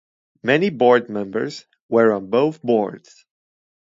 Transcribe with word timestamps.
Many 0.41 0.71
board 0.71 1.09
members 1.11 1.67
were 1.87 2.11
on 2.13 2.31
both 2.31 2.59
boards. 2.63 3.23